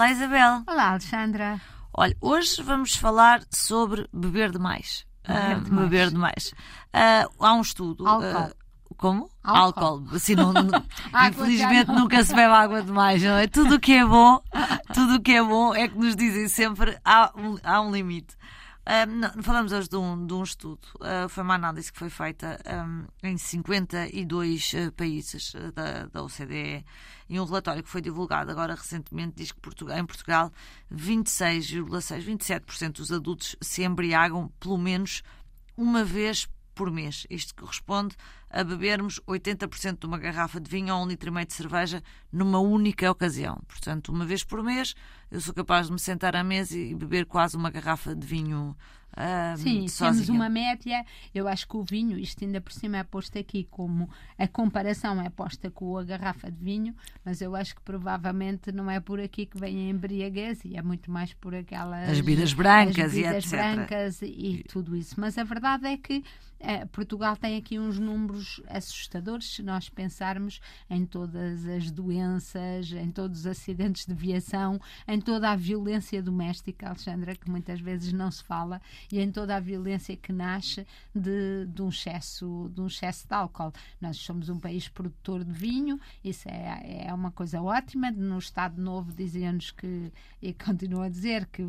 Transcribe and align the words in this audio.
Olá, 0.00 0.12
Isabel. 0.12 0.62
Olá, 0.66 0.88
Alexandra. 0.92 1.60
Olha, 1.92 2.16
hoje 2.22 2.62
vamos 2.62 2.96
falar 2.96 3.42
sobre 3.50 4.08
beber 4.10 4.50
demais. 4.50 5.04
Beber 5.28 5.56
Uh, 5.58 5.60
demais. 5.60 5.82
beber 5.90 6.08
demais. 6.10 6.54
Uh, 6.94 7.44
há 7.44 7.52
um 7.52 7.60
estudo. 7.60 8.06
Álcool. 8.08 8.48
uh, 8.48 8.94
como? 8.96 9.30
Álcool. 9.44 10.02
Assim, 10.14 10.34
não- 10.34 10.54
infelizmente 11.28 11.88
nunca 11.88 12.24
se 12.24 12.34
bebe 12.34 12.50
água 12.50 12.80
demais, 12.82 13.22
não 13.22 13.36
é? 13.36 13.46
Tudo 13.46 13.74
o 13.74 13.78
que 13.78 13.92
é 13.92 14.06
bom, 14.06 14.40
tudo 14.94 15.16
o 15.16 15.20
que 15.20 15.32
é 15.32 15.42
bom 15.42 15.74
é 15.74 15.86
que 15.86 15.98
nos 15.98 16.16
dizem 16.16 16.48
sempre 16.48 16.98
há 17.04 17.30
um, 17.36 17.58
há 17.62 17.82
um 17.82 17.92
limite. 17.92 18.34
Não, 19.06 19.42
falamos 19.44 19.70
hoje 19.70 19.88
de 19.88 19.96
um, 19.96 20.26
de 20.26 20.34
um 20.34 20.42
estudo. 20.42 20.80
Ah, 21.00 21.28
foi 21.28 21.44
uma 21.44 21.54
análise 21.54 21.92
que 21.92 21.98
foi 21.98 22.10
feita 22.10 22.58
ahm, 22.66 23.04
em 23.22 23.38
52 23.38 24.72
ah, 24.74 24.92
países 24.96 25.52
ah, 25.54 25.70
da, 25.70 26.06
da 26.06 26.22
OCDE 26.24 26.84
e 27.28 27.38
um 27.38 27.44
relatório 27.44 27.84
que 27.84 27.88
foi 27.88 28.00
divulgado 28.00 28.50
agora 28.50 28.74
recentemente 28.74 29.36
diz 29.36 29.52
que 29.52 29.60
Portugal, 29.60 29.96
em 29.96 30.04
Portugal 30.04 30.52
26,6, 30.92 32.24
27% 32.24 32.92
dos 32.94 33.12
adultos 33.12 33.54
se 33.60 33.84
embriagam 33.84 34.48
pelo 34.58 34.76
menos 34.76 35.22
uma 35.76 36.02
vez 36.02 36.48
por 36.80 36.90
mês. 36.90 37.26
Isto 37.28 37.54
corresponde 37.54 38.16
a 38.48 38.64
bebermos 38.64 39.20
80% 39.28 39.98
de 39.98 40.06
uma 40.06 40.16
garrafa 40.16 40.58
de 40.58 40.70
vinho 40.70 40.94
ou 40.94 41.04
um 41.04 41.06
litro 41.06 41.28
e 41.28 41.30
meio 41.30 41.46
de 41.46 41.52
cerveja 41.52 42.02
numa 42.32 42.58
única 42.58 43.10
ocasião. 43.10 43.60
Portanto, 43.68 44.10
uma 44.10 44.24
vez 44.24 44.42
por 44.42 44.62
mês, 44.62 44.94
eu 45.30 45.42
sou 45.42 45.52
capaz 45.52 45.88
de 45.88 45.92
me 45.92 45.98
sentar 45.98 46.34
à 46.34 46.42
mesa 46.42 46.78
e 46.78 46.94
beber 46.94 47.26
quase 47.26 47.54
uma 47.54 47.70
garrafa 47.70 48.16
de 48.16 48.26
vinho 48.26 48.74
Sim, 49.56 49.88
sozinha. 49.88 50.12
temos 50.12 50.28
uma 50.28 50.48
média. 50.48 51.04
Eu 51.34 51.48
acho 51.48 51.66
que 51.66 51.76
o 51.76 51.82
vinho, 51.82 52.18
isto 52.18 52.44
ainda 52.44 52.60
por 52.60 52.72
cima 52.72 52.98
é 52.98 53.04
posto 53.04 53.38
aqui 53.38 53.66
como 53.70 54.08
a 54.38 54.46
comparação 54.46 55.20
é 55.20 55.28
posta 55.28 55.70
com 55.70 55.96
a 55.98 56.04
garrafa 56.04 56.50
de 56.50 56.62
vinho, 56.62 56.94
mas 57.24 57.40
eu 57.40 57.54
acho 57.56 57.74
que 57.74 57.82
provavelmente 57.82 58.72
não 58.72 58.90
é 58.90 59.00
por 59.00 59.20
aqui 59.20 59.46
que 59.46 59.58
vem 59.58 59.88
a 59.88 59.90
embriaguez 59.90 60.64
e 60.64 60.76
é 60.76 60.82
muito 60.82 61.10
mais 61.10 61.34
por 61.34 61.54
aquelas. 61.54 62.08
As 62.08 62.20
bebidas 62.20 62.52
brancas 62.52 63.06
as 63.06 63.12
e 63.12 63.22
bebidas 63.22 63.44
etc. 63.44 63.50
brancas 63.52 64.22
e, 64.22 64.26
e 64.26 64.62
tudo 64.64 64.96
isso. 64.96 65.20
Mas 65.20 65.36
a 65.36 65.44
verdade 65.44 65.86
é 65.86 65.96
que 65.96 66.22
eh, 66.62 66.84
Portugal 66.86 67.36
tem 67.36 67.56
aqui 67.56 67.78
uns 67.78 67.98
números 67.98 68.60
assustadores 68.68 69.54
se 69.54 69.62
nós 69.62 69.88
pensarmos 69.88 70.60
em 70.90 71.06
todas 71.06 71.66
as 71.66 71.90
doenças, 71.90 72.92
em 72.92 73.10
todos 73.10 73.40
os 73.40 73.46
acidentes 73.46 74.04
de 74.04 74.14
viação, 74.14 74.78
em 75.08 75.18
toda 75.20 75.50
a 75.50 75.56
violência 75.56 76.22
doméstica, 76.22 76.88
Alexandra, 76.88 77.34
que 77.34 77.50
muitas 77.50 77.80
vezes 77.80 78.12
não 78.12 78.30
se 78.30 78.44
fala, 78.44 78.80
e 79.10 79.20
em 79.20 79.30
toda 79.30 79.56
a 79.56 79.60
violência 79.60 80.16
que 80.16 80.32
nasce 80.32 80.86
de, 81.14 81.66
de 81.66 81.82
um, 81.82 81.88
excesso, 81.88 82.70
de 82.74 82.80
um 82.80 82.86
excesso 82.86 83.26
de 83.26 83.34
álcool. 83.34 83.72
Nós 84.00 84.16
somos 84.16 84.48
um 84.48 84.58
país 84.58 84.88
produtor 84.88 85.44
de 85.44 85.52
vinho, 85.52 86.00
isso 86.24 86.48
é, 86.48 87.06
é 87.06 87.14
uma 87.14 87.30
coisa 87.30 87.60
ótima. 87.60 88.10
No 88.10 88.38
Estado 88.38 88.80
Novo 88.80 89.12
diziam-nos 89.12 89.70
que, 89.70 90.12
e 90.40 90.52
continuo 90.54 91.02
a 91.02 91.08
dizer, 91.08 91.46
que 91.46 91.64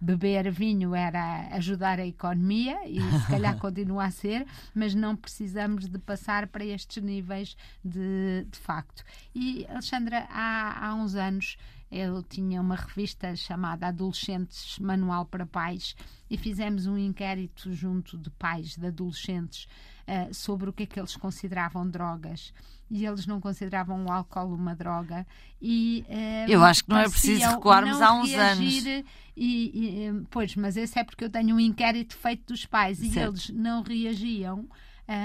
beber 0.00 0.50
vinho 0.50 0.94
era 0.94 1.48
ajudar 1.52 1.98
a 1.98 2.06
economia, 2.06 2.88
e 2.88 3.00
se 3.00 3.26
calhar 3.28 3.56
continua 3.58 4.04
a 4.04 4.10
ser, 4.10 4.46
mas 4.74 4.94
não 4.94 5.16
precisamos 5.16 5.88
de 5.88 5.98
passar 5.98 6.46
para 6.48 6.64
estes 6.64 7.02
níveis 7.02 7.56
de, 7.84 8.46
de 8.50 8.58
facto. 8.58 9.04
E, 9.34 9.66
Alexandra, 9.68 10.26
há, 10.30 10.88
há 10.88 10.94
uns 10.94 11.14
anos 11.14 11.56
eu 11.90 12.22
tinha 12.22 12.60
uma 12.60 12.76
revista 12.76 13.34
chamada 13.34 13.88
Adolescentes 13.88 14.78
Manual 14.78 15.24
para 15.24 15.44
Pais 15.44 15.96
e 16.30 16.36
fizemos 16.38 16.86
um 16.86 16.96
inquérito 16.96 17.72
junto 17.72 18.16
de 18.16 18.30
pais 18.30 18.76
de 18.76 18.86
adolescentes 18.86 19.66
eh, 20.06 20.32
sobre 20.32 20.70
o 20.70 20.72
que 20.72 20.84
é 20.84 20.86
que 20.86 21.00
eles 21.00 21.16
consideravam 21.16 21.88
drogas. 21.88 22.52
E 22.90 23.06
eles 23.06 23.26
não 23.26 23.40
consideravam 23.40 24.04
o 24.04 24.10
álcool 24.10 24.52
uma 24.52 24.74
droga. 24.74 25.26
E, 25.60 26.04
eh, 26.08 26.46
Eu 26.48 26.62
acho 26.64 26.84
que 26.84 26.90
não 26.90 26.98
é 26.98 27.08
preciso 27.08 27.48
recuarmos 27.48 28.00
há 28.00 28.12
uns 28.12 28.30
reagir 28.30 29.04
E, 29.36 29.70
e, 29.74 30.04
eh, 30.06 30.12
pois, 30.30 30.54
mas 30.56 30.76
esse 30.76 30.98
é 30.98 31.04
porque 31.04 31.24
eu 31.24 31.30
tenho 31.30 31.56
um 31.56 31.60
inquérito 31.60 32.16
feito 32.16 32.52
dos 32.52 32.66
pais 32.66 33.00
e 33.02 33.10
Certo. 33.10 33.30
eles 33.30 33.50
não 33.50 33.82
reagiam 33.82 34.68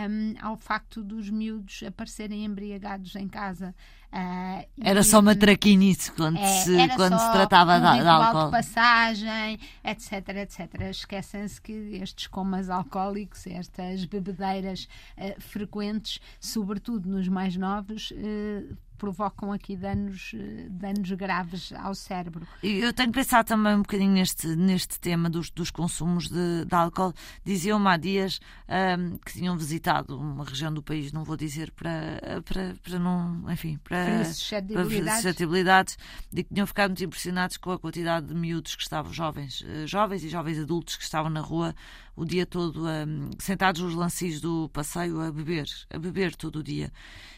hum, 0.10 0.34
ao 0.42 0.58
facto 0.58 1.04
dos 1.04 1.30
miúdos 1.30 1.84
aparecerem 1.88 2.44
embriagados 2.44 3.16
em 3.16 3.28
casa. 3.28 3.76
Ah, 4.12 4.64
Era 4.80 5.02
e- 5.02 5.04
só 5.04 5.20
uma 5.20 5.36
traquinice 5.36 6.12
quando, 6.14 6.38
é, 6.38 6.48
se, 6.48 6.88
quando 6.96 7.20
se 7.20 7.32
tratava 7.32 7.76
um 7.78 7.94
de, 7.98 8.02
de 8.02 8.08
álcool. 8.08 8.46
de 8.46 8.52
passagem, 8.52 9.60
etc, 9.84 10.30
etc. 10.38 10.82
Esquecem-se 10.90 11.62
que 11.62 11.74
estes 12.02 12.28
comas 12.28 12.70
alcoólicos, 12.70 13.46
estas 13.46 14.06
bebedeiras 14.06 14.88
eh, 15.18 15.36
frequentes, 15.40 16.20
sobretudo 16.40 17.10
nos 17.10 17.28
mais 17.28 17.58
novos, 17.58 18.14
eh, 18.16 18.64
provocam 18.98 19.52
aqui 19.52 19.76
danos, 19.76 20.34
danos 20.70 21.12
graves 21.12 21.72
ao 21.74 21.94
cérebro. 21.94 22.48
Eu 22.64 22.94
tenho 22.94 23.12
pensado 23.12 23.48
também 23.48 23.76
um 23.76 23.82
bocadinho 23.82 24.12
neste, 24.12 24.48
neste 24.56 25.00
tema 25.00 25.30
dos, 25.30 25.50
dos 25.50 25.72
consumos 25.72 26.30
de, 26.30 26.66
de 26.66 26.76
álcool. 26.76 27.14
Diziam-me 27.44 27.88
há 27.88 27.98
dias 27.98 28.40
ahm, 28.68 29.18
que 29.26 29.34
tinham 29.34 29.58
visitado 29.58 30.18
uma 30.18 30.44
região 30.44 30.74
do 30.74 30.82
país, 30.82 31.12
não 31.12 31.24
vou 31.24 31.38
dizer 31.38 31.72
para, 31.72 32.42
para, 32.44 32.76
para 32.84 33.00
não, 33.00 33.52
enfim, 33.52 33.78
para, 33.84 34.24
suscetibilidades. 35.16 35.98
de 36.32 36.44
que 36.44 36.54
tinham 36.54 36.68
ficado 36.68 36.90
muito 36.90 37.04
impressionados 37.04 37.58
com 37.58 37.72
a 37.72 37.80
quantidade 37.80 38.28
de 38.28 38.34
miúdos 38.34 38.76
que 38.76 38.84
estavam, 38.84 39.12
jovens, 39.12 39.64
eh, 39.68 39.88
jovens 39.88 40.24
e 40.24 40.30
jovens 40.30 40.60
adultos 40.60 40.96
que 40.96 41.04
estavam 41.04 41.30
na 41.30 41.42
rua 41.42 41.76
o 42.16 42.24
dia 42.24 42.46
todo 42.46 42.88
ahm, 42.88 43.30
sentados 43.38 43.82
nos 43.82 43.94
lancios 43.94 44.40
do 44.40 44.70
passeio 44.70 45.20
a 45.20 45.32
beber, 45.32 45.68
a 45.90 46.00
beber 46.00 46.36
todo 46.36 46.60
o 46.60 46.64
dia. 46.64 46.92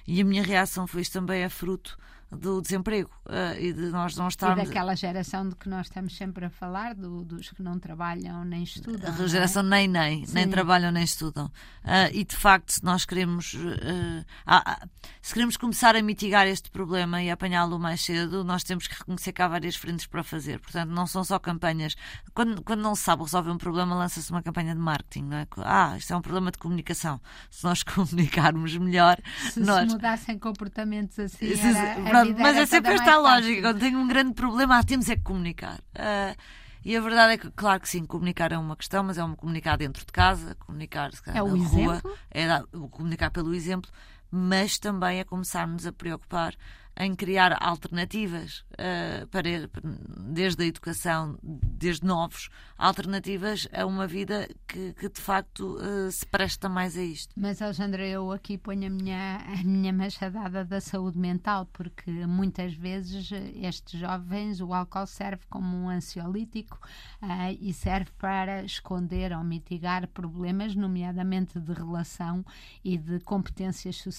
E 0.06 0.22
a 0.22 0.26
minha 0.26 0.44
reação 0.44 0.88
foi 0.88 1.02
isto 1.02 1.14
também 1.14 1.44
é 1.48 1.50
fruto 1.50 1.98
do 2.32 2.62
desemprego 2.62 3.10
eh, 3.30 3.58
e 3.68 3.74
de 3.74 3.90
nós 3.90 4.16
não 4.16 4.26
E 4.26 4.30
estarmos 4.30 4.66
daquela 4.66 4.96
geração 4.96 5.48
de 5.48 5.56
que 5.56 5.70
nós 5.70 5.88
estamos 5.88 6.16
sempre 6.18 6.46
a 6.46 6.50
falar, 6.50 6.94
do- 6.94 7.24
dos 7.24 7.50
que 7.52 7.64
não 7.64 7.80
trabalham 7.80 8.44
nem 8.44 8.64
estudam. 8.64 9.14
A 9.18 9.24
é? 9.24 9.28
geração 9.28 9.64
nem 9.64 9.88
nem, 9.88 10.26
nem 10.34 10.44
Sim. 10.44 10.50
trabalham 10.50 10.92
nem 10.92 11.04
estudam. 11.04 11.50
Ah, 11.84 12.10
e 12.12 12.26
de 12.26 12.36
facto, 12.36 12.72
se 12.72 12.84
nós 12.84 13.06
queremos, 13.06 13.56
ah, 14.46 14.62
ah, 14.66 14.88
se 15.22 15.34
queremos 15.34 15.56
começar 15.58 15.96
a 15.96 16.02
mitigar 16.02 16.48
este 16.48 16.70
problema 16.70 17.22
e 17.24 17.30
apanhá-lo 17.32 17.80
mais 17.80 18.02
cedo, 18.02 18.44
nós 18.44 18.64
temos 18.64 18.88
que 18.88 18.96
reconhecer 18.96 19.32
que 19.32 19.42
há 19.42 19.48
várias 19.48 19.76
frentes 19.76 20.06
para 20.06 20.24
fazer. 20.24 20.60
Portanto, 20.60 20.90
não 20.90 21.08
são 21.08 21.24
só 21.24 21.40
campanhas. 21.40 21.96
Quando, 22.34 22.62
quando 22.62 22.82
não 22.82 22.94
se 22.96 23.04
sabe 23.04 23.24
resolver 23.24 23.52
um 23.52 23.58
problema, 23.58 23.96
lança-se 23.96 24.30
uma 24.32 24.44
campanha 24.44 24.74
de 24.76 24.82
marketing, 24.82 25.24
não 25.26 25.38
é? 25.38 25.48
Ah, 25.60 25.96
isto 25.98 26.12
é 26.14 26.18
um 26.18 26.22
problema 26.22 26.52
de 26.52 26.58
comunicação. 26.58 27.22
Se 27.50 27.64
nós 27.64 27.84
comunicarmos 27.84 28.76
melhor, 28.78 29.18
Se 29.52 29.60
nós. 29.62 29.88
se 29.88 29.96
mudassem 29.96 30.38
comportamentos 30.38 31.18
assim, 31.20 31.56
Se- 31.56 31.68
era, 31.68 31.94
a 31.94 32.17
pronto, 32.26 32.40
mas 32.42 32.58
é 32.58 32.66
sempre 32.66 32.94
esta 32.94 33.14
a 33.14 33.18
lógica. 33.20 33.62
Quando 33.62 33.80
tenho 33.80 34.00
um 34.00 34.08
grande 34.08 34.34
problema, 34.34 34.78
ah, 34.80 34.84
temos 34.84 35.10
é 35.10 35.16
que 35.16 35.24
comunicar. 35.24 35.80
Ah, 35.96 36.36
e 36.86 36.96
a 36.96 37.02
verdade 37.02 37.34
é 37.34 37.38
que, 37.38 37.52
claro 37.52 37.82
que 37.82 37.90
sim, 37.90 38.06
comunicar 38.06 38.52
é 38.52 38.58
uma 38.58 38.76
questão, 38.76 39.04
mas 39.04 39.18
é 39.18 39.24
um 39.24 39.36
comunicar 39.36 39.78
dentro 39.78 40.06
de 40.06 40.12
casa, 40.12 40.56
comunicar 40.56 41.12
se 41.14 41.22
calhar, 41.22 41.40
É 41.40 41.44
o 41.44 41.56
na 41.56 41.68
rua, 41.68 41.94
exemplo. 41.96 42.18
é 42.32 42.48
dar- 42.48 42.64
comunicar 42.92 43.30
pelo 43.32 43.54
exemplo, 43.54 43.92
mas 44.32 44.78
também 44.78 45.20
é 45.20 45.24
começarmos 45.24 45.86
a 45.86 45.92
preocupar 45.92 46.56
em 47.00 47.16
criar 47.16 47.56
alternativas 47.62 48.64
ah, 48.78 49.28
para 49.30 49.70
desde 50.34 50.64
a 50.64 50.66
educação, 50.66 51.38
desde 51.44 52.06
novos, 52.06 52.50
alternativas 52.78 53.68
a 53.72 53.86
uma 53.86 54.08
vida 54.08 54.50
que, 54.68 54.94
que 54.94 55.10
de 55.10 55.22
facto 55.22 55.78
ah, 55.80 56.12
se 56.12 56.26
presta 56.26 56.68
mais 56.68 56.98
a 56.98 57.04
isto. 57.04 57.34
Mas, 57.38 57.62
Alexandra, 57.62 58.06
eu 58.06 58.32
aqui 58.32 58.58
ponho 58.58 58.88
a 58.88 58.90
minha, 58.90 59.38
a 59.38 59.64
minha 59.64 59.94
machadada 59.94 60.66
da 60.66 60.82
saúde 60.82 61.18
mental, 61.18 61.68
porque 61.72 62.12
muitas 62.26 62.74
vezes 62.74 63.30
estes 63.56 64.00
jovens, 64.00 64.60
o 64.60 64.74
álcool 64.74 65.06
serve 65.06 65.44
como 65.50 65.78
um 65.78 65.90
ansiolítico 65.90 66.80
ah, 67.22 67.52
e 67.52 67.74
serve 67.74 68.10
para 68.18 68.64
esconder 68.64 69.34
ou 69.34 69.44
mitigar 69.44 70.08
problemas, 70.08 70.76
nomeadamente 70.76 71.60
de 71.60 71.74
relação 71.74 72.44
e 72.84 72.98
de 72.98 73.20
competências 73.20 73.98
sociais, 73.98 74.17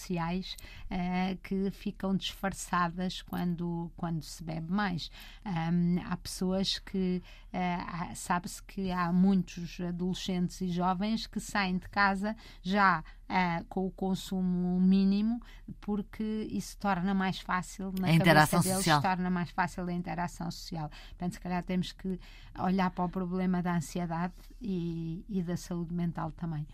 ah, 0.91 1.37
que 1.43 1.71
ficam 1.71 2.15
disfarçadas 2.17 3.23
quando, 3.23 3.91
quando 3.97 4.23
se 4.23 4.43
bebe 4.45 4.71
mais. 4.73 5.11
Ahm, 5.45 5.99
há 6.05 6.17
pessoas 6.17 6.79
que, 6.79 7.23
há- 7.53 8.15
sabe-se 8.15 8.63
que 8.63 8.91
há 8.91 9.13
muitos 9.13 9.81
adolescentes 9.81 10.61
e 10.61 10.69
jovens 10.69 11.27
que 11.27 11.41
saem 11.41 11.79
de 11.79 11.89
casa 11.89 12.35
já 12.63 13.03
ah, 13.29 13.63
com 13.69 13.87
o 13.87 13.91
consumo 13.91 14.81
mínimo, 14.81 15.41
porque 15.81 16.49
isso 16.51 16.77
torna 16.79 17.13
mais 17.15 17.39
fácil 17.41 17.93
na 18.01 18.09
A 18.09 18.13
interação 18.13 18.59
cabeça 18.61 18.69
deles, 18.75 18.85
social. 18.85 19.03
torna 19.03 19.29
mais 19.31 19.51
fácil 19.51 19.85
a 19.87 19.93
interação 19.93 20.51
social. 20.51 20.89
Portanto, 21.11 21.33
se 21.35 21.41
calhar 21.41 21.63
temos 21.63 21.93
que 21.93 22.19
olhar 22.59 22.91
para 22.91 23.05
o 23.05 23.09
problema 23.09 23.63
da 23.63 23.77
ansiedade 23.77 24.33
e, 24.61 25.25
e 25.29 25.43
da 25.43 25.57
saúde 25.57 25.93
mental 25.95 26.33
também. 26.33 26.67